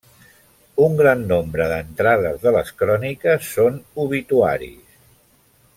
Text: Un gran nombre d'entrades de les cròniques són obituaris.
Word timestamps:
Un 0.85 0.95
gran 1.01 1.19
nombre 1.31 1.67
d'entrades 1.73 2.41
de 2.47 2.55
les 2.57 2.73
cròniques 2.81 3.53
són 3.59 3.79
obituaris. 4.07 4.99